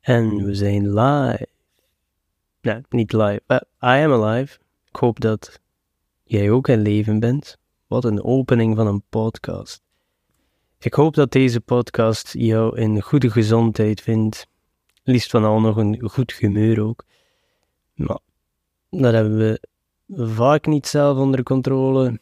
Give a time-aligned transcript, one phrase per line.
[0.00, 1.48] En we zijn live.
[2.60, 3.40] Nee, niet live.
[3.46, 4.58] Uh, I am alive.
[4.88, 5.60] Ik hoop dat
[6.24, 7.58] jij ook in leven bent.
[7.86, 9.82] Wat een opening van een podcast.
[10.78, 14.46] Ik hoop dat deze podcast jou in goede gezondheid vindt.
[15.02, 17.04] Liefst van al nog een goed humeur ook.
[17.94, 18.18] Maar
[18.90, 19.60] dat hebben we
[20.26, 22.20] vaak niet zelf onder controle.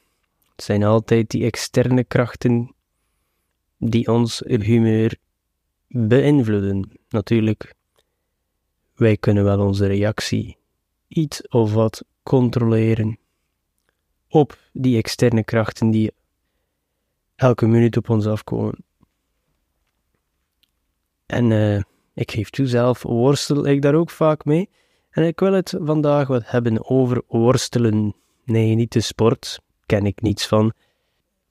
[0.51, 2.75] Het zijn altijd die externe krachten
[3.77, 5.17] die ons humeur
[5.89, 6.91] beïnvloeden.
[7.09, 7.75] Natuurlijk,
[8.95, 10.57] wij kunnen wel onze reactie
[11.09, 13.19] iets of wat controleren
[14.29, 16.13] op die externe krachten die
[17.35, 18.85] elke minuut op ons afkomen.
[21.27, 21.81] En uh,
[22.15, 24.69] ik geef toe, zelf worstel ik daar ook vaak mee.
[25.11, 28.15] En ik wil het vandaag wat hebben over worstelen.
[28.45, 30.73] Nee, niet de sport, ken ik niets van.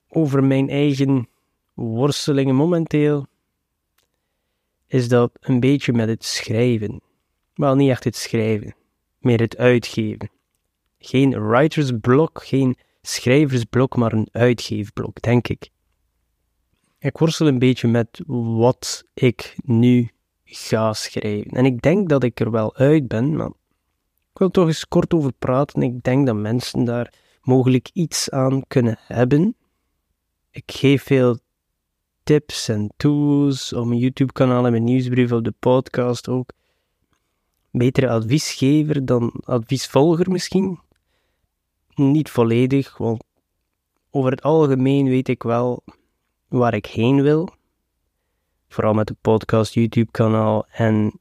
[0.08, 1.30] Over mijn eigen
[1.74, 3.27] worstelingen momenteel
[4.88, 7.02] is dat een beetje met het schrijven.
[7.54, 8.76] Wel, niet echt het schrijven,
[9.20, 10.30] meer het uitgeven.
[10.99, 15.70] Geen writersblok, geen schrijversblok, maar een uitgeefblok, denk ik.
[16.99, 18.21] Ik worstel een beetje met
[18.58, 20.10] wat ik nu
[20.43, 21.52] ga schrijven.
[21.52, 23.52] En ik denk dat ik er wel uit ben, maar
[24.34, 25.82] ik wil toch eens kort over praten.
[25.82, 29.55] Ik denk dat mensen daar mogelijk iets aan kunnen hebben.
[30.52, 31.40] Ik geef veel
[32.28, 36.50] tips en tools op mijn YouTube-kanaal en mijn nieuwsbrief op de podcast ook.
[37.72, 40.80] Betere adviesgever dan adviesvolger misschien.
[41.96, 43.24] Niet volledig, want
[44.12, 45.84] over het algemeen weet ik wel
[46.48, 47.50] waar ik heen wil.
[48.68, 51.20] Vooral met de podcast, YouTube-kanaal en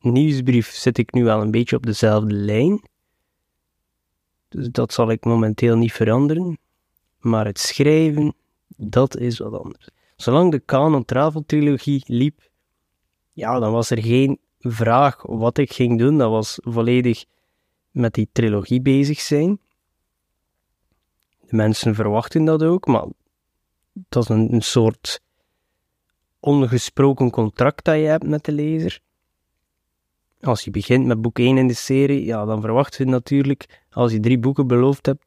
[0.00, 2.82] nieuwsbrief zit ik nu wel een beetje op dezelfde lijn.
[4.48, 6.58] Dus dat zal ik momenteel niet veranderen.
[7.18, 8.34] Maar het schrijven,
[8.76, 9.94] dat is wat anders.
[10.16, 12.50] Zolang de Canon Travel trilogie liep,
[13.32, 16.18] ja, dan was er geen vraag wat ik ging doen.
[16.18, 17.24] Dat was volledig
[17.90, 19.60] met die trilogie bezig zijn.
[21.40, 23.06] De mensen verwachten dat ook, maar
[23.92, 25.20] dat is een, soort
[26.40, 29.00] ongesproken contract dat je hebt met de lezer.
[30.40, 34.12] Als je begint met boek 1 in de serie, ja, dan verwacht je natuurlijk, als
[34.12, 35.24] je drie boeken beloofd hebt,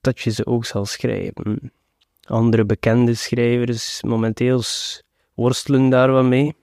[0.00, 1.72] dat je ze ook zal schrijven.
[2.28, 4.62] Andere bekende schrijvers momenteel
[5.34, 6.56] worstelen daar wat mee.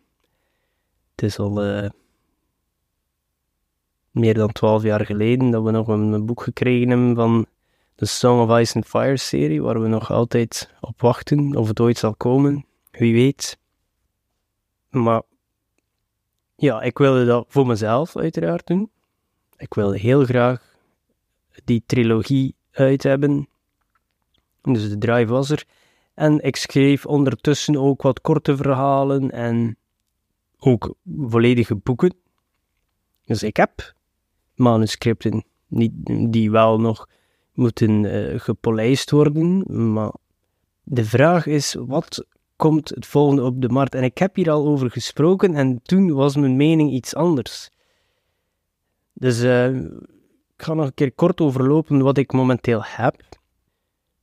[1.11, 1.89] Het is al uh,
[4.11, 7.45] meer dan twaalf jaar geleden dat we nog een boek gekregen hebben van
[7.95, 11.79] de Song of Ice and Fire serie, waar we nog altijd op wachten of het
[11.79, 12.65] ooit zal komen.
[12.91, 13.57] Wie weet.
[14.89, 15.21] Maar
[16.55, 18.91] ja, ik wilde dat voor mezelf uiteraard doen.
[19.57, 20.75] Ik wilde heel graag
[21.63, 23.47] die trilogie uit hebben.
[24.73, 25.65] Dus de drive was er.
[26.13, 29.77] En ik schreef ondertussen ook wat korte verhalen en
[30.59, 32.15] ook volledige boeken.
[33.25, 33.93] Dus ik heb
[34.55, 35.43] manuscripten
[36.29, 37.07] die, wel nog
[37.53, 39.63] moeten uh, gepolijst worden.
[39.93, 40.11] Maar
[40.83, 43.95] de vraag is, wat komt het volgende op de markt?
[43.95, 47.69] En ik heb hier al over gesproken en toen was mijn mening iets anders.
[49.13, 49.75] Dus uh,
[50.55, 53.23] ik ga nog een keer kort overlopen wat ik momenteel heb.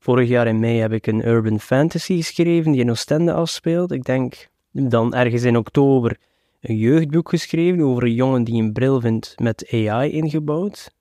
[0.02, 3.92] Vorig jaar in mei heb ik een urban fantasy geschreven die in Oostende afspeelt.
[3.92, 6.18] Ik denk dan ergens in oktober
[6.60, 10.94] een jeugdboek geschreven over een jongen die een bril vindt met AI ingebouwd.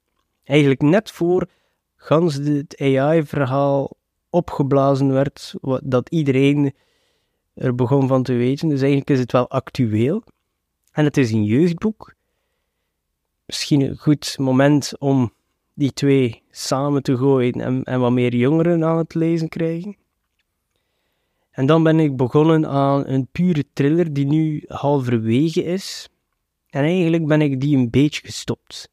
[0.44, 1.50] Eigenlijk net voor
[1.96, 3.98] gans het AI-verhaal
[4.30, 5.54] opgeblazen werd,
[5.84, 6.74] dat iedereen
[7.54, 8.70] er begon van te weten.
[8.70, 10.24] Dus eigenlijk is het wel actueel.
[10.92, 12.14] En het is een jeugdboek.
[13.46, 15.34] Misschien een goed moment om
[15.74, 19.96] die twee samen te gooien en, en wat meer jongeren aan het lezen krijgen.
[21.52, 26.10] En dan ben ik begonnen aan een pure thriller die nu halverwege is.
[26.70, 28.90] En eigenlijk ben ik die een beetje gestopt.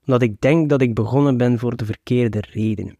[0.00, 2.98] Omdat ik denk dat ik begonnen ben voor de verkeerde redenen.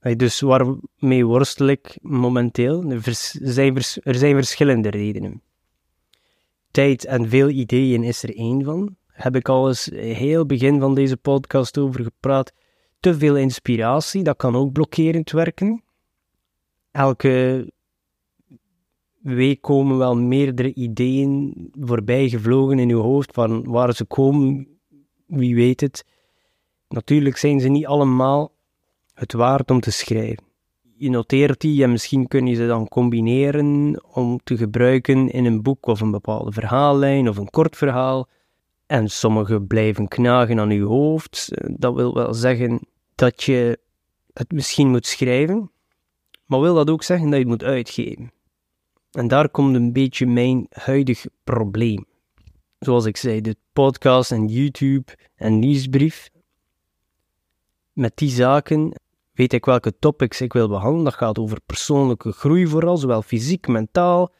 [0.00, 2.90] Dus waarmee worstel ik momenteel?
[2.90, 3.00] Er
[3.42, 5.42] zijn, er zijn verschillende redenen.
[6.70, 10.94] Tijd en veel ideeën is er één van heb ik al eens heel begin van
[10.94, 12.52] deze podcast over gepraat.
[13.00, 15.82] Te veel inspiratie, dat kan ook blokkerend werken.
[16.90, 17.66] Elke
[19.22, 24.68] week komen wel meerdere ideeën voorbij gevlogen in uw hoofd, van waar ze komen,
[25.26, 26.04] wie weet het.
[26.88, 28.52] Natuurlijk zijn ze niet allemaal
[29.14, 30.44] het waard om te schrijven.
[30.96, 35.62] Je noteert die en misschien kun je ze dan combineren om te gebruiken in een
[35.62, 38.28] boek of een bepaalde verhaallijn of een kort verhaal
[38.90, 41.48] en sommige blijven knagen aan je hoofd.
[41.78, 42.80] Dat wil wel zeggen
[43.14, 43.78] dat je
[44.32, 45.70] het misschien moet schrijven,
[46.46, 48.32] maar wil dat ook zeggen dat je het moet uitgeven.
[49.10, 52.06] En daar komt een beetje mijn huidig probleem.
[52.78, 56.30] Zoals ik zei, de podcast en YouTube en nieuwsbrief.
[57.92, 59.00] Met die zaken
[59.32, 61.04] weet ik welke topics ik wil behandelen.
[61.04, 64.32] Dat gaat over persoonlijke groei vooral, zowel fysiek, mentaal.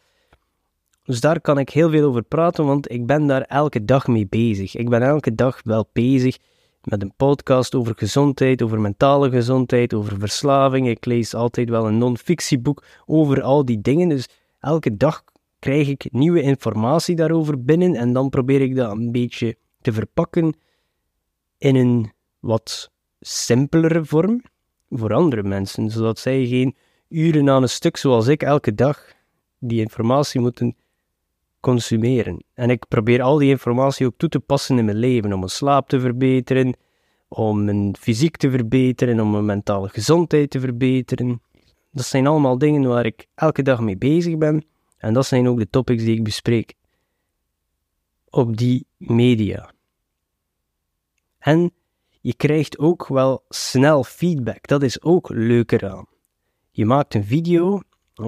[1.11, 4.27] Dus daar kan ik heel veel over praten, want ik ben daar elke dag mee
[4.27, 4.77] bezig.
[4.77, 6.39] Ik ben elke dag wel bezig
[6.83, 10.89] met een podcast over gezondheid, over mentale gezondheid, over verslaving.
[10.89, 14.09] Ik lees altijd wel een non-fictieboek over al die dingen.
[14.09, 14.29] Dus
[14.61, 15.25] elke dag
[15.59, 20.55] krijg ik nieuwe informatie daarover binnen en dan probeer ik dat een beetje te verpakken
[21.59, 22.91] in een wat
[23.21, 24.43] simpelere vorm
[24.91, 26.77] voor andere mensen, zodat zij geen
[27.09, 29.12] uren aan een stuk zoals ik elke dag
[29.59, 30.75] die informatie moeten
[31.61, 32.45] consumeren.
[32.55, 35.51] En ik probeer al die informatie ook toe te passen in mijn leven, om mijn
[35.51, 36.77] slaap te verbeteren,
[37.29, 41.43] om mijn fysiek te verbeteren, om mijn mentale gezondheid te verbeteren.
[41.93, 44.65] Dat zijn allemaal dingen waar ik elke dag mee bezig ben.
[44.97, 46.75] En dat zijn ook de topics die ik bespreek
[48.31, 49.73] op die media.
[51.39, 51.73] En
[52.21, 54.67] je krijgt ook wel snel feedback.
[54.67, 56.07] Dat is ook leuker aan.
[56.71, 57.81] Je maakt een video,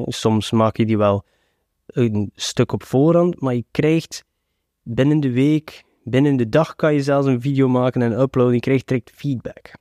[0.06, 1.24] soms maak je die wel
[1.86, 4.24] een stuk op voorhand, maar je krijgt
[4.82, 8.54] binnen de week, binnen de dag kan je zelfs een video maken en uploaden.
[8.54, 9.72] Je krijgt direct feedback.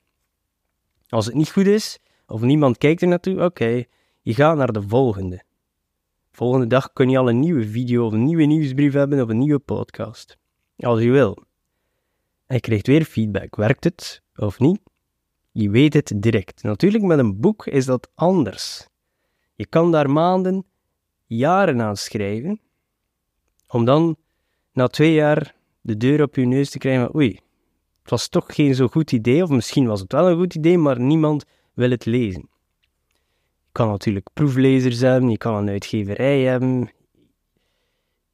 [1.07, 3.83] Als het niet goed is, of niemand kijkt er naartoe, oké,
[4.21, 5.43] je gaat naar de volgende.
[6.31, 9.37] Volgende dag kun je al een nieuwe video of een nieuwe nieuwsbrief hebben of een
[9.37, 10.37] nieuwe podcast.
[10.77, 11.43] Als je wil.
[12.45, 13.55] En je krijgt weer feedback.
[13.55, 14.79] Werkt het of niet?
[15.51, 16.63] Je weet het direct.
[16.63, 18.87] Natuurlijk, met een boek is dat anders.
[19.55, 20.65] Je kan daar maanden,
[21.37, 22.59] jaren aan schrijven,
[23.67, 24.17] om dan
[24.73, 27.39] na twee jaar de deur op je neus te krijgen oei,
[28.01, 30.77] het was toch geen zo goed idee, of misschien was het wel een goed idee,
[30.77, 32.49] maar niemand wil het lezen.
[33.63, 36.91] Je kan natuurlijk proeflezers hebben, je kan een uitgeverij hebben,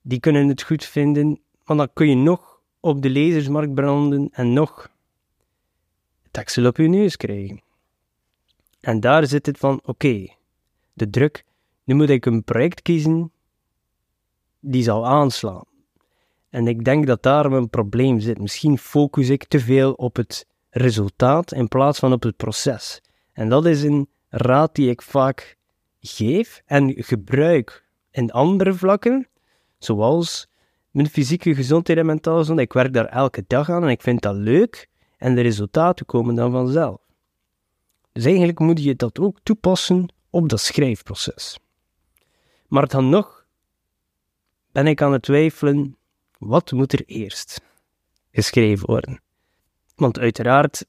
[0.01, 4.53] die kunnen het goed vinden, maar dan kun je nog op de lezersmarkt branden en
[4.53, 4.89] nog
[6.31, 7.61] teksten op je neus krijgen.
[8.79, 10.27] En daar zit het van, oké,
[10.93, 11.43] de druk,
[11.87, 13.31] nu moet ik een project kiezen
[14.59, 15.63] die zal aanslaan.
[16.49, 18.39] En ik denk dat daar een probleem zit.
[18.39, 23.01] Misschien focus ik te veel op het resultaat in plaats van op het proces.
[23.33, 25.57] En dat is een raad die ik vaak
[25.99, 29.27] geef en gebruik in andere vlakken,
[29.77, 30.47] zoals
[30.91, 32.67] mijn fysieke gezondheid en mentale gezondheid.
[32.67, 36.35] Ik werk daar elke dag aan en ik vind dat leuk en de resultaten komen
[36.35, 37.01] dan vanzelf.
[38.11, 41.59] Dus eigenlijk moet je dat ook toepassen op dat schrijfproces.
[42.67, 43.45] Maar dan nog
[44.71, 45.97] ben ik aan het twijfelen,
[46.37, 47.61] wat moet er eerst
[48.31, 49.21] geschreven worden?
[49.95, 50.85] Want uiteraard,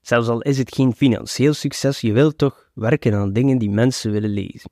[0.00, 4.12] zelfs al is het geen financieel succes, je wilt toch werken aan dingen die mensen
[4.12, 4.70] willen lezen.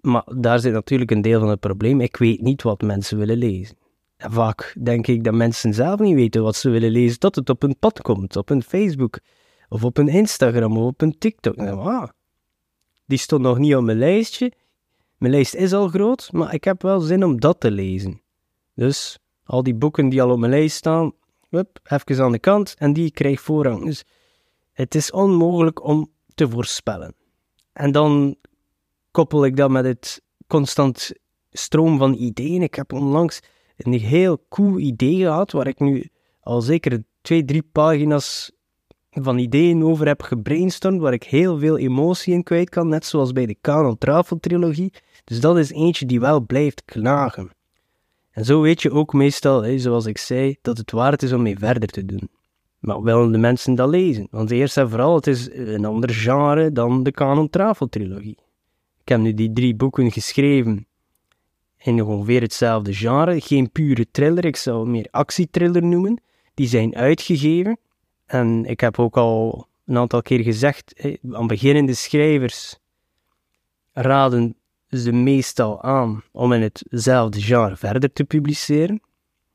[0.00, 2.00] Maar daar zit natuurlijk een deel van het probleem.
[2.00, 3.76] Ik weet niet wat mensen willen lezen.
[4.16, 7.50] En vaak denk ik dat mensen zelf niet weten wat ze willen lezen, tot het
[7.50, 9.18] op hun pad komt, op hun Facebook,
[9.68, 11.56] of op hun Instagram, of op hun TikTok.
[11.56, 12.08] Nou, ah,
[13.06, 14.52] die stond nog niet op mijn lijstje.
[15.24, 18.20] Mijn lijst is al groot, maar ik heb wel zin om dat te lezen.
[18.74, 21.12] Dus al die boeken die al op mijn lijst staan,
[21.48, 23.84] hup, even aan de kant en die krijg voorrang.
[23.84, 24.04] Dus
[24.72, 27.14] het is onmogelijk om te voorspellen.
[27.72, 28.36] En dan
[29.10, 31.12] koppel ik dat met het constant
[31.50, 32.62] stroom van ideeën.
[32.62, 33.40] Ik heb onlangs
[33.76, 36.08] een heel cool idee gehad, waar ik nu
[36.40, 38.52] al zeker twee, drie pagina's
[39.10, 43.32] van ideeën over heb gebrainstormd, waar ik heel veel emotie in kwijt kan, net zoals
[43.32, 44.92] bij de Canon Travel trilogie.
[45.24, 47.50] Dus dat is eentje die wel blijft knagen.
[48.30, 51.58] En zo weet je ook meestal, zoals ik zei, dat het waard is om mee
[51.58, 52.28] verder te doen.
[52.78, 54.28] Maar willen de mensen dat lezen?
[54.30, 58.38] Want eerst en vooral, het is een ander genre dan de Canon Travel trilogie.
[59.00, 60.86] Ik heb nu die drie boeken geschreven
[61.78, 63.40] in ongeveer hetzelfde genre.
[63.40, 66.22] Geen pure thriller, ik zou het meer actietriller noemen.
[66.54, 67.78] Die zijn uitgegeven.
[68.26, 72.78] En ik heb ook al een aantal keer gezegd, aan beginnende schrijvers
[73.92, 74.56] raden
[74.88, 79.00] ze meestal aan om in hetzelfde genre verder te publiceren.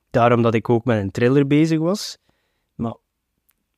[0.09, 2.17] Daarom dat ik ook met een thriller bezig was.
[2.75, 2.95] Maar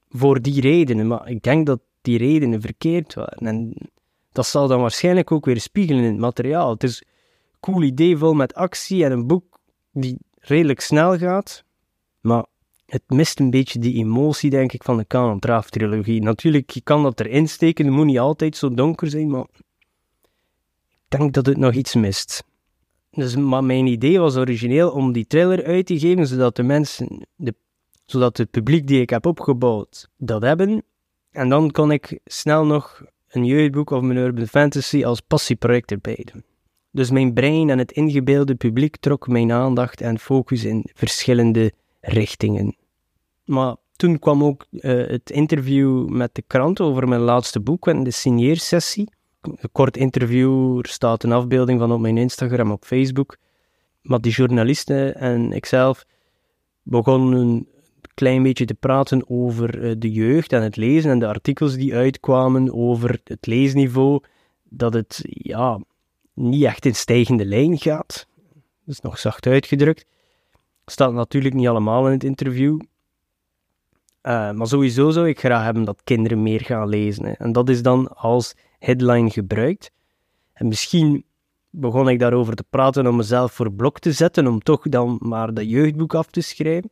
[0.10, 3.48] voor die redenen, maar ik denk dat die redenen verkeerd waren.
[3.48, 3.74] En
[4.32, 6.70] dat zal dan waarschijnlijk ook weer spiegelen in het materiaal.
[6.70, 9.60] Het is een cool idee vol met actie en een boek
[9.92, 11.64] die redelijk snel gaat,
[12.22, 12.46] maar
[12.86, 16.22] het mist een beetje die emotie, denk ik, van de Canon Traaf trilogie.
[16.22, 19.46] Natuurlijk, je kan dat erin steken, het moet niet altijd zo donker zijn, maar
[21.12, 22.44] denk dat het nog iets mist.
[23.12, 27.28] Dus maar mijn idee was origineel om die trailer uit te geven, zodat de mensen,
[27.36, 27.56] de,
[28.06, 30.84] zodat het publiek die ik heb opgebouwd, dat hebben.
[31.32, 36.26] En dan kon ik snel nog een jeugdboek of mijn urban fantasy als passieproject erbij
[36.32, 36.44] doen.
[36.92, 42.76] Dus mijn brein en het ingebeelde publiek trok mijn aandacht en focus in verschillende richtingen.
[43.46, 48.04] Maar toen kwam ook uh, het interview met de krant over mijn laatste boek en
[48.04, 49.10] de signeersessie.
[49.42, 53.38] Een kort interview, er staat een afbeelding van op mijn Instagram, op Facebook.
[54.02, 56.06] Maar die journalisten en ikzelf
[56.84, 57.68] begonnen een
[58.14, 61.96] klein beetje te praten over uh, de jeugd en het lezen en de artikels die
[61.96, 64.24] uitkwamen over het leesniveau.
[64.64, 65.80] Dat het, ja,
[66.34, 68.28] niet echt in stijgende lijn gaat.
[68.86, 70.06] Dat is nog zacht uitgedrukt.
[70.86, 72.80] Staat natuurlijk niet allemaal in het interview.
[74.24, 77.26] Uh, maar sowieso zou ik graag hebben dat kinderen meer gaan lezen.
[77.26, 77.32] Hè.
[77.32, 79.92] En dat is dan als headline gebruikt.
[80.54, 81.26] En misschien
[81.70, 85.54] begon ik daarover te praten om mezelf voor blok te zetten, om toch dan maar
[85.54, 86.92] dat jeugdboek af te schrijven.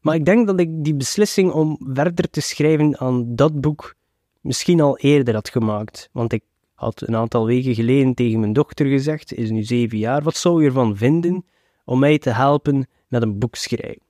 [0.00, 3.94] Maar ik denk dat ik die beslissing om verder te schrijven aan dat boek
[4.40, 6.08] misschien al eerder had gemaakt.
[6.12, 6.42] Want ik
[6.74, 10.60] had een aantal weken geleden tegen mijn dochter gezegd, is nu zeven jaar, wat zou
[10.60, 11.44] je ervan vinden
[11.84, 14.02] om mij te helpen met een boek schrijven?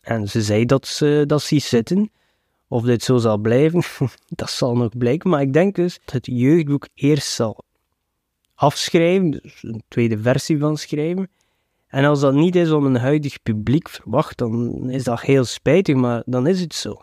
[0.00, 2.10] En ze zei dat ze dat ziet zitten.
[2.68, 3.82] Of dit zo zal blijven,
[4.28, 5.30] dat zal nog blijken.
[5.30, 7.64] Maar ik denk dus dat het jeugdboek eerst zal
[8.54, 11.30] afschrijven, dus een tweede versie van schrijven.
[11.86, 15.94] En als dat niet is om een huidig publiek verwacht, dan is dat heel spijtig,
[15.94, 17.00] maar dan is het zo.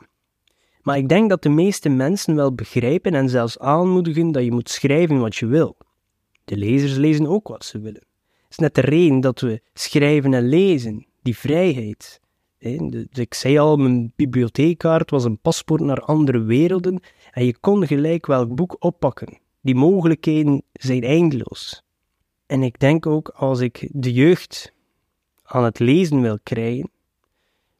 [0.81, 4.69] Maar ik denk dat de meeste mensen wel begrijpen en zelfs aanmoedigen dat je moet
[4.69, 5.77] schrijven wat je wil.
[6.43, 8.03] De lezers lezen ook wat ze willen.
[8.41, 12.19] Het is net de reden dat we schrijven en lezen, die vrijheid.
[12.57, 16.99] Ik zei al, mijn bibliotheekkaart was een paspoort naar andere werelden
[17.31, 19.37] en je kon gelijk welk boek oppakken.
[19.61, 21.83] Die mogelijkheden zijn eindeloos.
[22.45, 24.73] En ik denk ook, als ik de jeugd
[25.43, 26.89] aan het lezen wil krijgen,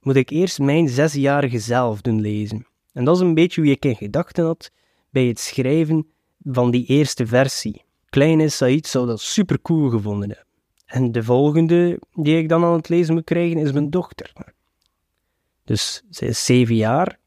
[0.01, 2.67] moet ik eerst mijn zesjarige zelf doen lezen.
[2.93, 4.71] En dat is een beetje hoe ik in gedachten had
[5.09, 6.07] bij het schrijven
[6.43, 7.83] van die eerste versie.
[8.09, 10.45] Kleine Said zou dat super cool gevonden hebben.
[10.85, 14.33] En de volgende die ik dan aan het lezen moet krijgen is mijn dochter.
[15.65, 17.19] Dus zij is zeven jaar.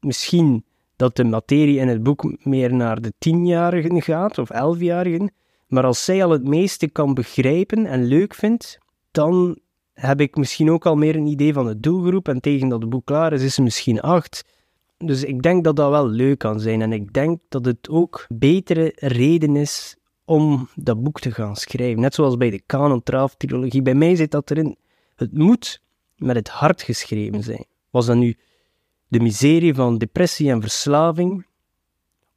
[0.00, 0.64] Misschien
[0.96, 5.32] dat de materie in het boek meer naar de tienjarigen gaat of elfjarigen.
[5.66, 8.78] Maar als zij al het meeste kan begrijpen en leuk vindt,
[9.10, 9.58] dan
[9.92, 12.28] heb ik misschien ook al meer een idee van de doelgroep.
[12.28, 14.44] En tegen dat het boek klaar is, is ze misschien acht.
[14.98, 16.82] Dus ik denk dat dat wel leuk kan zijn.
[16.82, 22.00] En ik denk dat het ook betere reden is om dat boek te gaan schrijven.
[22.00, 23.82] Net zoals bij de Canon Traaf trilogie.
[23.82, 24.76] Bij mij zit dat erin.
[25.14, 25.82] Het moet
[26.16, 27.66] met het hart geschreven zijn.
[27.96, 28.36] Was dat nu
[29.08, 31.46] de miserie van depressie en verslaving?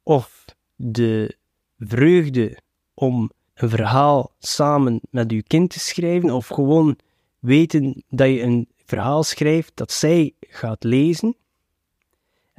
[0.02, 0.44] Of
[0.76, 1.36] de
[1.78, 2.58] vreugde
[2.94, 6.30] om een verhaal samen met uw kind te schrijven?
[6.30, 6.98] Of gewoon
[7.38, 11.36] weten dat je een verhaal schrijft dat zij gaat lezen?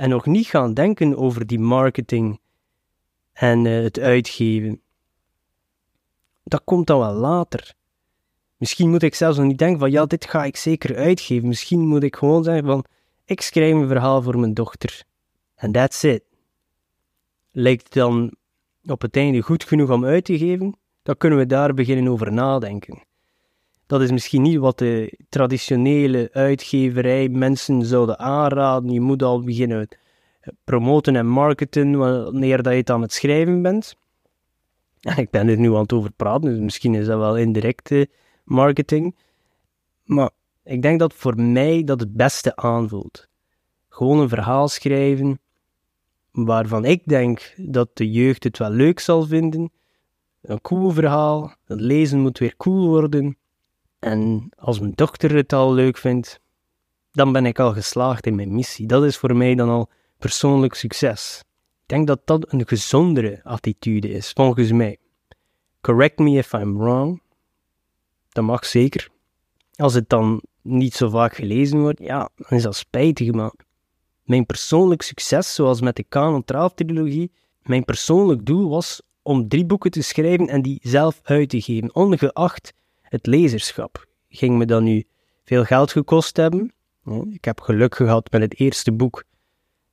[0.02, 2.40] en nog niet gaan denken over die marketing
[3.34, 4.82] en uh, het uitgeven.
[6.44, 7.74] Dat komt dan wel later.
[8.62, 11.48] Misschien moet ik zelfs nog niet denken van ja, dit ga ik zeker uitgeven.
[11.48, 12.86] Misschien moet ik gewoon zeggen van
[13.26, 15.04] ik schrijf een verhaal voor mijn dochter.
[15.56, 16.24] En that's it.
[17.52, 18.34] Lijkt het dan
[18.86, 20.76] op het einde goed genoeg om uit te geven?
[21.04, 23.04] Dan kunnen we daar beginnen over nadenken.
[23.86, 28.92] Dat is misschien niet wat de traditionele uitgeverij mensen zouden aanraden.
[28.92, 29.88] Je moet al beginnen
[30.64, 33.96] promoten en marketen wanneer dat je het aan het schrijven bent.
[35.16, 38.10] ik ben er nu aan het over praten, dus misschien is dat wel indirecte
[38.52, 39.16] marketing.
[40.04, 40.30] Maar
[40.64, 43.28] ik denk dat voor mij dat het beste aanvoelt.
[43.90, 45.40] Gewoon een verhaal schrijven
[46.32, 49.72] waarvan ik denk dat de jeugd het wel leuk zal vinden.
[50.42, 53.38] Een cool verhaal, het lezen moet weer cool worden.
[54.00, 56.40] En als mijn dochter het al leuk vindt,
[57.12, 58.88] dan ben ik al geslaagd in mijn missie.
[58.88, 61.44] Dat is voor mij dan al persoonlijk succes.
[61.82, 64.98] Ik denk dat dat een gezondere attitude is, volgens mij.
[65.82, 67.22] Correct me if I'm wrong.
[68.32, 69.10] Dat mag zeker.
[69.76, 73.54] Als het dan niet zo vaak gelezen wordt, ja, dan is dat spijtig, maar
[74.24, 79.66] mijn persoonlijk succes, zoals met de Canon Traaf trilogie, mijn persoonlijk doel was om drie
[79.66, 84.06] boeken te schrijven en die zelf uit te geven, ongeacht het lezerschap.
[84.30, 85.04] Ging me dat nu
[85.44, 86.74] veel geld gekost hebben?
[87.30, 89.24] Ik heb geluk gehad met het eerste boek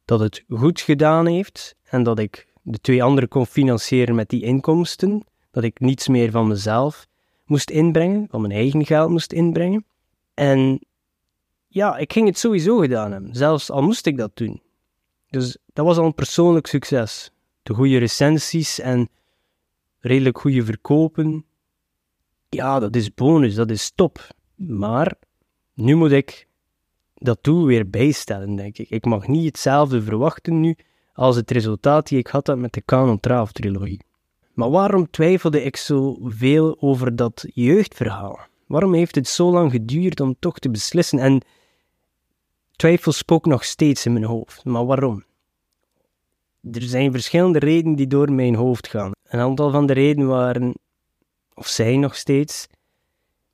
[0.04, 4.42] dat het goed gedaan heeft en dat ik de twee anderen kon financieren met die
[4.42, 7.07] inkomsten, dat ik niets meer van mezelf
[7.48, 9.84] moest inbrengen, van mijn eigen geld moest inbrengen.
[10.34, 10.80] En
[11.68, 14.62] ja, ik ging het sowieso gedaan hebben, zelfs al moest ik dat doen.
[15.30, 17.30] Dus dat was al een persoonlijk succes.
[17.62, 19.08] De goede recensies en
[19.98, 21.44] redelijk goede verkopen,
[22.48, 24.26] ja, dat is bonus, dat is top.
[24.54, 25.14] Maar
[25.74, 26.48] nu moet ik
[27.14, 28.90] dat doel weer bijstellen, denk ik.
[28.90, 30.76] Ik mag niet hetzelfde verwachten nu
[31.12, 34.00] als het resultaat die ik had met de Canon Traaf trilogie.
[34.58, 38.38] Maar waarom twijfelde ik zo veel over dat jeugdverhaal?
[38.66, 41.18] Waarom heeft het zo lang geduurd om toch te beslissen?
[41.18, 41.40] En
[42.76, 44.64] twijfel spook nog steeds in mijn hoofd.
[44.64, 45.24] Maar waarom?
[46.72, 49.12] Er zijn verschillende redenen die door mijn hoofd gaan.
[49.24, 50.74] Een aantal van de redenen waren,
[51.54, 52.66] of zijn nog steeds,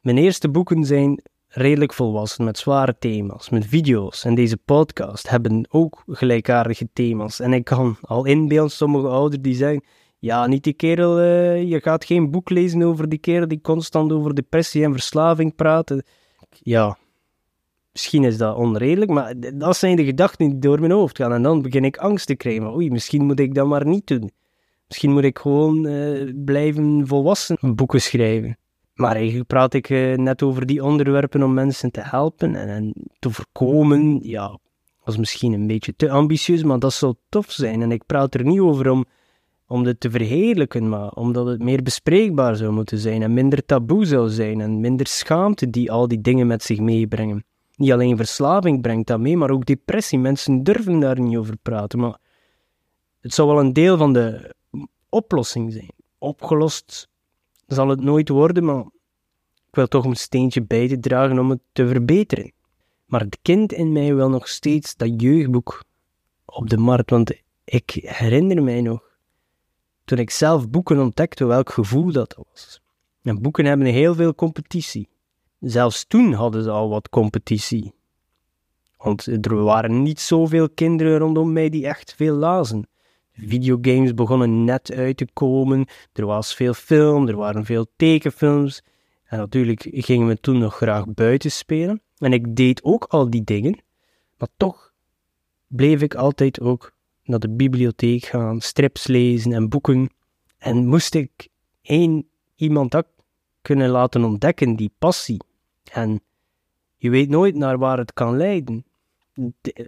[0.00, 4.24] mijn eerste boeken zijn redelijk volwassen, met zware thema's, met video's.
[4.24, 7.40] En deze podcast hebben ook gelijkaardige thema's.
[7.40, 9.84] En ik kan al inbeelden sommige ouders die zeggen,
[10.24, 14.12] ja, niet die kerel, uh, je gaat geen boek lezen over die kerel die constant
[14.12, 16.02] over depressie en verslaving praat.
[16.62, 16.98] Ja,
[17.92, 21.32] misschien is dat onredelijk, maar dat zijn de gedachten die door mijn hoofd gaan.
[21.32, 22.74] En dan begin ik angst te krijgen.
[22.74, 24.30] Oei, misschien moet ik dat maar niet doen.
[24.86, 28.58] Misschien moet ik gewoon uh, blijven volwassen boeken schrijven.
[28.94, 33.30] Maar eigenlijk praat ik net over die onderwerpen om mensen te helpen en, en te
[33.30, 34.18] voorkomen.
[34.22, 34.58] Ja,
[35.04, 37.82] is misschien een beetje te ambitieus, maar dat zou tof zijn.
[37.82, 39.04] En ik praat er niet over om,
[39.66, 44.04] om het te verheerlijken, maar omdat het meer bespreekbaar zou moeten zijn en minder taboe
[44.04, 47.44] zou zijn en minder schaamte die al die dingen met zich meebrengen.
[47.76, 50.18] Niet alleen verslaving brengt dat mee, maar ook depressie.
[50.18, 52.18] Mensen durven daar niet over praten, maar
[53.20, 54.54] het zou wel een deel van de
[55.08, 55.92] oplossing zijn.
[56.18, 57.08] Opgelost
[57.66, 58.84] zal het nooit worden, maar
[59.68, 62.52] ik wil toch een steentje bij te dragen om het te verbeteren.
[63.06, 65.84] Maar het kind in mij wil nog steeds dat jeugdboek
[66.44, 67.32] op de markt, want
[67.64, 69.13] ik herinner mij nog,
[70.04, 72.80] toen ik zelf boeken ontdekte, welk gevoel dat was.
[73.22, 75.08] En boeken hebben heel veel competitie.
[75.60, 77.92] Zelfs toen hadden ze al wat competitie.
[78.96, 82.88] Want er waren niet zoveel kinderen rondom mij die echt veel lazen.
[83.32, 88.82] Videogames begonnen net uit te komen, er was veel film, er waren veel tekenfilms.
[89.24, 92.02] En natuurlijk gingen we toen nog graag buiten spelen.
[92.18, 93.82] En ik deed ook al die dingen,
[94.38, 94.92] maar toch
[95.66, 96.93] bleef ik altijd ook
[97.24, 100.10] naar de bibliotheek gaan, strips lezen en boeken.
[100.58, 101.48] En moest ik
[101.82, 103.06] één iemand dat
[103.62, 105.40] kunnen laten ontdekken, die passie.
[105.92, 106.20] En
[106.96, 108.84] je weet nooit naar waar het kan leiden.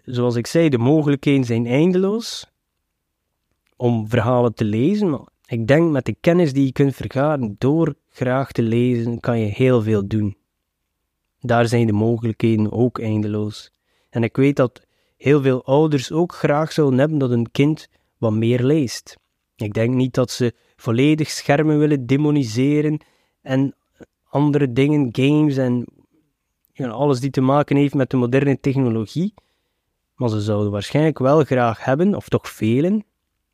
[0.05, 2.51] zoals ik zei, de mogelijkheden zijn eindeloos
[3.77, 5.11] om verhalen te lezen.
[5.11, 9.38] Maar ik denk met de kennis die je kunt vergaren door graag te lezen, kan
[9.38, 10.37] je heel veel doen.
[11.40, 13.72] Daar zijn de mogelijkheden ook eindeloos.
[14.11, 14.86] En ik weet dat
[15.16, 19.16] heel veel ouders ook graag zouden hebben dat een kind wat meer leest.
[19.57, 23.00] Ik denk niet dat ze volledig schermen willen demoniseren
[23.42, 23.74] en
[24.24, 25.87] andere dingen, games en
[26.79, 29.35] alles die te maken heeft met de moderne technologie.
[30.14, 33.05] Maar ze zouden waarschijnlijk wel graag hebben, of toch velen,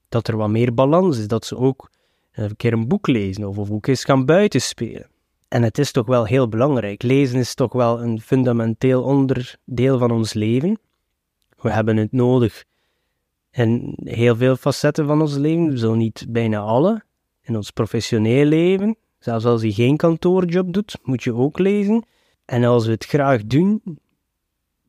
[0.09, 1.29] dat er wat meer balans is.
[1.29, 1.91] Dat ze ook
[2.33, 5.11] een keer een boek lezen of, of ook eens gaan buiten spelen.
[5.49, 7.03] En het is toch wel heel belangrijk.
[7.03, 10.79] Lezen is toch wel een fundamenteel onderdeel van ons leven.
[11.63, 12.65] We hebben het nodig
[13.51, 17.03] in heel veel facetten van ons leven, zo niet bijna alle.
[17.43, 22.05] In ons professioneel leven, zelfs als je geen kantoorjob doet, moet je ook lezen.
[22.45, 23.83] En als we het graag doen,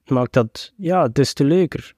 [0.05, 1.93] maakt dat ja, des te leuker.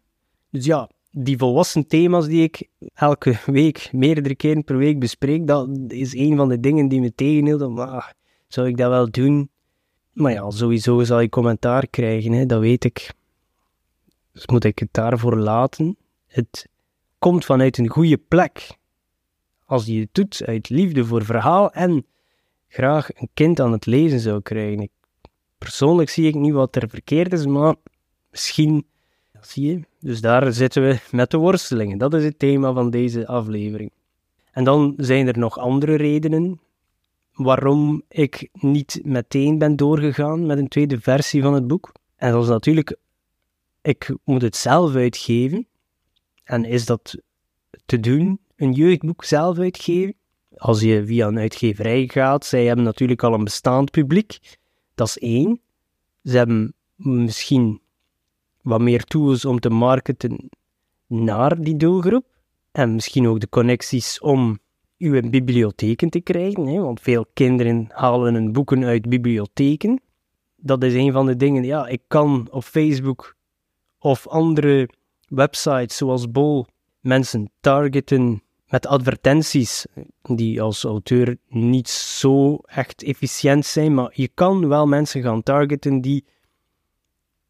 [0.49, 5.69] Dus ja, die volwassen thema's die ik elke week, meerdere keren per week bespreek, dat
[5.87, 7.73] is een van de dingen die me tegenhielden.
[7.73, 8.13] Maar
[8.47, 9.49] zou ik dat wel doen?
[10.11, 13.13] Maar ja, sowieso zal je commentaar krijgen, hè, dat weet ik.
[14.35, 15.97] Dus moet ik het daarvoor laten.
[16.27, 16.67] Het
[17.19, 18.77] komt vanuit een goede plek.
[19.65, 22.05] Als je het doet uit liefde voor verhaal en
[22.67, 24.89] graag een kind aan het lezen zou krijgen.
[25.57, 27.75] persoonlijk zie ik niet wat er verkeerd is, maar
[28.31, 28.85] misschien
[29.41, 29.81] zie je.
[29.99, 31.97] Dus daar zitten we met de worstelingen.
[31.97, 33.91] Dat is het thema van deze aflevering.
[34.51, 36.59] En dan zijn er nog andere redenen
[37.33, 41.91] waarom ik niet meteen ben doorgegaan met een tweede versie van het boek.
[42.15, 42.97] En dat is natuurlijk,
[43.85, 45.67] ik moet het zelf uitgeven.
[46.43, 47.17] En is dat
[47.85, 50.15] te doen, een jeugdboek zelf uitgeven?
[50.57, 54.57] Als je via een uitgeverij gaat, zij hebben natuurlijk al een bestaand publiek.
[54.95, 55.61] Dat is één.
[56.23, 57.81] Ze hebben misschien
[58.61, 60.49] wat meer tools om te marketen
[61.07, 62.25] naar die doelgroep.
[62.71, 64.59] En misschien ook de connecties om
[64.97, 66.65] uw bibliotheken te krijgen.
[66.65, 66.81] Hè?
[66.81, 70.01] Want veel kinderen halen hun boeken uit bibliotheken.
[70.55, 71.63] Dat is een van de dingen.
[71.63, 73.35] Ja, ik kan op Facebook
[74.05, 74.89] of andere
[75.27, 76.65] websites zoals Bol
[76.99, 79.85] mensen targeten met advertenties
[80.21, 86.01] die als auteur niet zo echt efficiënt zijn, maar je kan wel mensen gaan targeten
[86.01, 86.25] die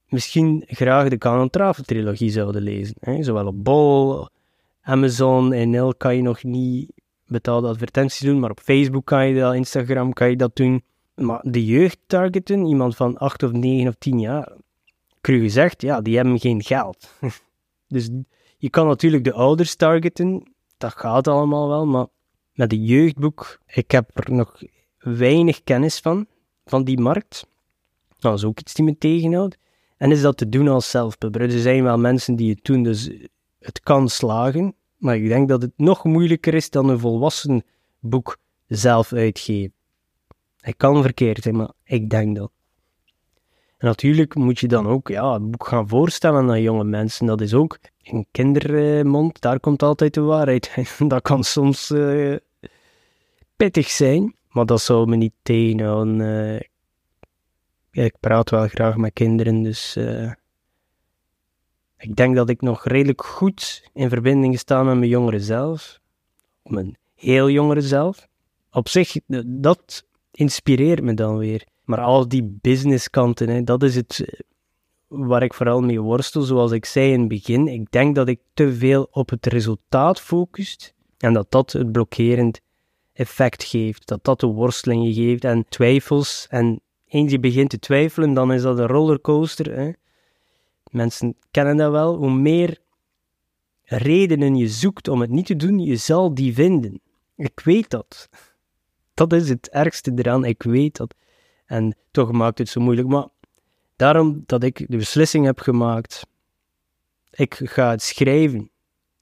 [0.08, 2.96] misschien graag de Canon Travel trilogie zouden lezen.
[3.00, 3.24] Hè?
[3.24, 4.28] Zowel op Bol,
[4.82, 6.92] Amazon, NL kan je nog niet
[7.26, 10.84] betaalde advertenties doen, maar op Facebook kan je dat, Instagram kan je dat doen.
[11.16, 14.52] Maar de jeugd targeten, iemand van 8 of 9 of 10 jaar,
[15.26, 17.10] cru gezegd, ja, die hebben geen geld.
[17.96, 18.10] dus
[18.58, 22.08] je kan natuurlijk de ouders targeten, dat gaat allemaal wel, maar
[22.54, 23.60] met een jeugdboek.
[23.66, 24.62] Ik heb er nog
[24.98, 26.28] weinig kennis van,
[26.66, 27.48] van die markt.
[28.20, 29.58] Dat is ook iets die me tegenhoudt.
[29.98, 31.42] En is dat te doen als zelfpubber.
[31.42, 33.12] Er zijn wel mensen die het doen, dus
[33.60, 34.76] het kan slagen.
[34.98, 37.64] Maar ik denk dat het nog moeilijker is dan een volwassen
[38.00, 39.74] boek zelf uitgeven.
[40.60, 42.52] Het kan verkeerd zijn, maar ik denk dat.
[43.86, 47.26] Natuurlijk moet je dan ook ja, het boek gaan voorstellen aan jonge mensen.
[47.26, 50.76] Dat is ook in kindermond, daar komt altijd de waarheid.
[51.08, 52.36] dat kan soms uh,
[53.56, 56.20] pittig zijn, maar dat zou me niet tegenhouden.
[56.20, 60.32] Uh, ik praat wel graag met kinderen, dus uh,
[61.98, 66.00] ik denk dat ik nog redelijk goed in verbinding sta met mijn jongeren zelf.
[66.64, 68.28] Mijn heel jongeren zelf.
[68.72, 71.74] Op zich, dat inspireert me dan weer.
[71.86, 74.40] Maar al die businesskanten, hè, dat is het eh,
[75.08, 76.42] waar ik vooral mee worstel.
[76.42, 80.22] Zoals ik zei in het begin, ik denk dat ik te veel op het resultaat
[80.22, 82.62] focust en dat dat het blokkerend
[83.14, 84.08] effect geeft.
[84.08, 86.48] Dat dat de worstelingen geeft en twijfels.
[86.50, 89.76] En eens je begint te twijfelen, dan is dat een rollercoaster.
[89.76, 89.92] Hè.
[90.92, 92.16] Mensen kennen dat wel.
[92.16, 92.78] Hoe meer
[93.84, 97.02] redenen je zoekt om het niet te doen, je zal die vinden.
[97.36, 98.30] Ik weet dat.
[99.14, 101.16] Dat is het ergste eraan, ik weet dat.
[101.66, 103.08] En toch maakt het zo moeilijk.
[103.08, 103.28] Maar
[103.96, 106.28] daarom dat ik de beslissing heb gemaakt,
[107.32, 108.70] ik ga het schrijven.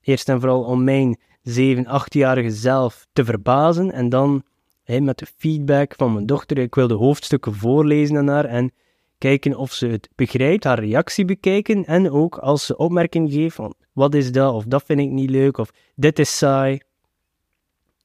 [0.02, 4.44] Eerst en vooral om mijn 7, 8-jarige zelf te verbazen en dan
[4.86, 8.72] met de feedback van mijn dochter, ik wil de hoofdstukken voorlezen aan haar en
[9.18, 13.74] kijken of ze het begrijpt, haar reactie bekijken en ook als ze opmerking geeft van
[13.92, 16.80] wat is dat of dat vind ik niet leuk of dit is saai.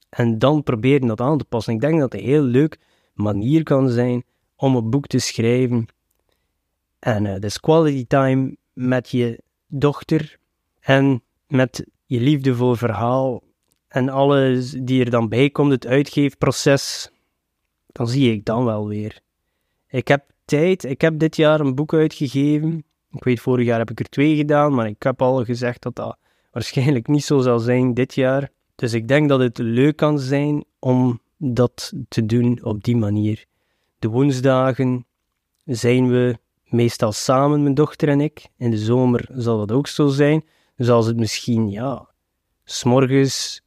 [0.09, 1.75] En dan proberen dat aan te passen.
[1.75, 2.79] Ik denk dat het heel leuk
[3.19, 4.25] manier kan zijn
[4.57, 5.87] om een boek te schrijven.
[6.99, 10.39] En uh, dus quality time met je dochter
[10.81, 13.43] en met je liefdevol verhaal
[13.89, 17.11] en alles die er dan bij komt, het uitgeefproces,
[17.87, 19.21] dan zie ik dan wel weer.
[19.89, 22.85] Ik heb tijd, ik heb dit jaar een boek uitgegeven.
[23.11, 25.97] Ik weet, vorig jaar heb ik er twee gedaan, maar ik heb al gezegd dat
[25.97, 26.19] dat
[26.51, 28.51] waarschijnlijk niet zo zal zijn dit jaar.
[28.75, 33.45] Dus ik denk dat het leuk kan zijn om dat te doen op die manier.
[33.99, 35.07] De woensdagen
[35.65, 38.49] zijn we meestal samen, mijn dochter en ik.
[38.57, 40.45] In de zomer zal dat ook zo zijn.
[40.77, 42.09] Dus als het misschien, ja,
[42.65, 43.63] s'morgens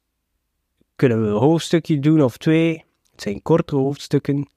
[0.95, 2.85] kunnen we een hoofdstukje doen of twee.
[3.11, 4.49] Het zijn korte hoofdstukken.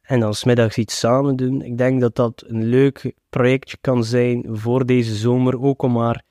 [0.00, 1.62] En dan smiddags iets samen doen.
[1.62, 5.60] Ik denk dat dat een leuk projectje kan zijn voor deze zomer.
[5.60, 6.22] Ook om haar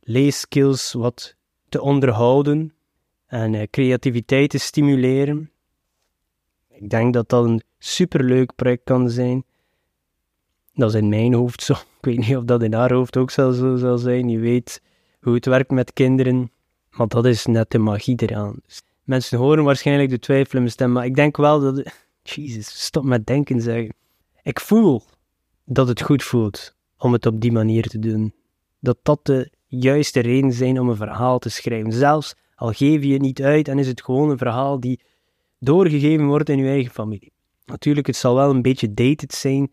[0.00, 1.36] leeskills wat
[1.68, 2.72] te onderhouden
[3.28, 5.50] en uh, creativiteit te stimuleren.
[6.68, 9.44] Ik denk dat dat een superleuk project kan zijn.
[10.74, 11.72] Dat is in mijn hoofd zo.
[12.00, 14.28] Ik weet niet of dat in haar hoofd ook zo zal zijn.
[14.28, 14.82] Je weet
[15.20, 16.50] hoe het werkt met kinderen.
[16.90, 18.56] Maar dat is net de magie eraan.
[18.66, 21.82] Dus mensen horen waarschijnlijk de twijfel in mijn stem, maar ik denk wel dat...
[22.22, 23.94] Jezus, stop met denken zeggen.
[24.42, 25.02] Ik voel
[25.64, 28.34] dat het goed voelt om het op die manier te doen.
[28.80, 31.92] Dat dat de juiste reden zijn om een verhaal te schrijven.
[31.92, 35.00] Zelfs al geef je het niet uit en is het gewoon een verhaal die
[35.58, 37.32] doorgegeven wordt in je eigen familie.
[37.64, 39.72] Natuurlijk, het zal wel een beetje dated zijn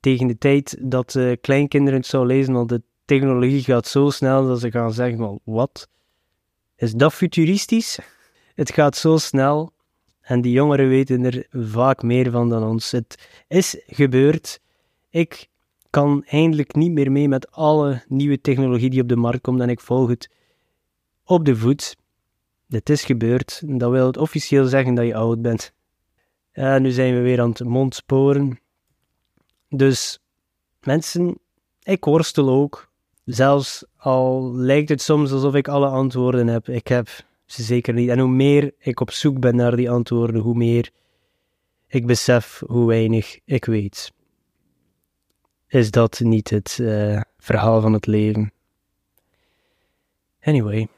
[0.00, 4.46] tegen de tijd dat uh, kleinkinderen het zou lezen, want de technologie gaat zo snel
[4.46, 5.88] dat ze gaan zeggen van, wat?
[6.76, 7.98] Is dat futuristisch?
[8.54, 9.72] Het gaat zo snel
[10.20, 12.90] en die jongeren weten er vaak meer van dan ons.
[12.90, 14.60] Het is gebeurd.
[15.10, 15.48] Ik
[15.90, 19.68] kan eindelijk niet meer mee met alle nieuwe technologie die op de markt komt en
[19.68, 20.30] ik volg het
[21.24, 21.96] op de voet.
[22.68, 23.62] Het is gebeurd.
[23.66, 25.72] Dat wil het officieel zeggen dat je oud bent.
[26.52, 28.60] En nu zijn we weer aan het mondsporen.
[29.68, 30.18] Dus
[30.80, 31.38] mensen,
[31.82, 32.92] ik worstel ook.
[33.24, 36.68] Zelfs al lijkt het soms alsof ik alle antwoorden heb.
[36.68, 37.08] Ik heb
[37.46, 38.08] ze zeker niet.
[38.08, 40.90] En hoe meer ik op zoek ben naar die antwoorden, hoe meer
[41.86, 44.12] ik besef hoe weinig ik weet.
[45.66, 48.52] Is dat niet het uh, verhaal van het leven?
[50.40, 50.88] Anyway,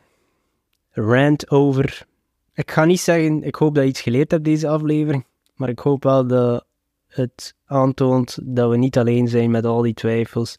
[0.97, 2.07] rant over.
[2.55, 5.79] Ik ga niet zeggen, ik hoop dat je iets geleerd hebt deze aflevering, maar ik
[5.79, 6.67] hoop wel dat
[7.07, 10.59] het aantoont dat we niet alleen zijn met al die twijfels.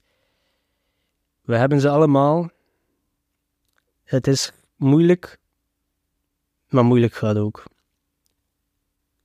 [1.41, 2.50] We hebben ze allemaal.
[4.04, 5.39] Het is moeilijk,
[6.69, 7.63] maar moeilijk gaat ook.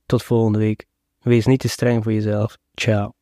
[0.05, 0.85] Tot volgende week.
[1.21, 2.57] Wees niet te streng voor jezelf.
[2.73, 3.13] Ciao.